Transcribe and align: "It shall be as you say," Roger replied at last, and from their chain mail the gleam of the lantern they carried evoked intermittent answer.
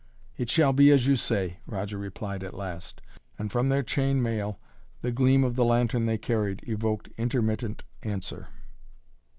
"It 0.35 0.49
shall 0.49 0.73
be 0.73 0.89
as 0.89 1.05
you 1.05 1.15
say," 1.15 1.59
Roger 1.67 1.95
replied 1.99 2.43
at 2.43 2.55
last, 2.55 3.03
and 3.37 3.51
from 3.51 3.69
their 3.69 3.83
chain 3.83 4.19
mail 4.19 4.59
the 5.03 5.11
gleam 5.11 5.43
of 5.43 5.55
the 5.55 5.63
lantern 5.63 6.07
they 6.07 6.17
carried 6.17 6.67
evoked 6.67 7.09
intermittent 7.19 7.83
answer. 8.01 8.47